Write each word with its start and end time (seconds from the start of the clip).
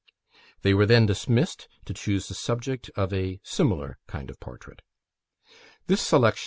They 0.63 0.73
were 0.73 0.87
then 0.87 1.05
dismissed 1.05 1.67
to 1.85 1.93
choose 1.93 2.27
the 2.27 2.33
subject 2.33 2.89
of 2.95 3.13
a 3.13 3.39
similar 3.43 3.99
kind 4.07 4.31
of 4.31 4.39
portrait. 4.39 4.81
This 5.85 6.01
selection 6.01 6.37
M. 6.39 6.39